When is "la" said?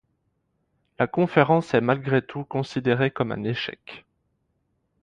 0.97-1.05